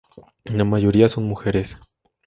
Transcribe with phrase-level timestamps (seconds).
[0.51, 1.77] La mayoría son mujeres.